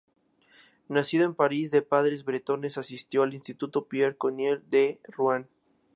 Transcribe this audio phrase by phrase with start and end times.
[0.89, 5.47] Nacido en París de padres bretones, asistió al Instituto Pierre Corneille de Ruan.